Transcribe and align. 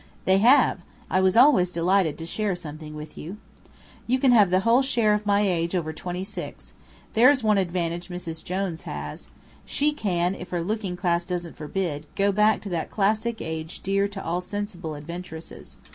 "They 0.25 0.39
have. 0.39 0.79
I 1.11 1.21
was 1.21 1.37
always 1.37 1.69
delighted 1.71 2.17
to 2.17 2.25
share 2.25 2.55
something 2.55 2.95
with 2.95 3.19
you." 3.19 3.37
"You 4.07 4.17
can 4.17 4.31
have 4.31 4.49
the 4.49 4.61
whole 4.61 4.81
share 4.81 5.13
of 5.13 5.27
my 5.27 5.41
age 5.41 5.75
over 5.75 5.93
twenty 5.93 6.23
six. 6.23 6.73
There's 7.13 7.43
one 7.43 7.59
advantage 7.59 8.07
'Mrs. 8.07 8.43
Jones' 8.43 8.81
has. 8.89 9.27
She 9.63 9.91
can, 9.93 10.33
if 10.33 10.49
her 10.49 10.63
looking 10.63 10.95
glass 10.95 11.23
doesn't 11.23 11.55
forbid, 11.55 12.07
go 12.15 12.31
back 12.31 12.61
to 12.61 12.69
that 12.69 12.89
classic 12.89 13.41
age 13.43 13.81
dear 13.81 14.07
to 14.07 14.25
all 14.25 14.41
sensible 14.41 14.95
adventuresses. 14.95 15.77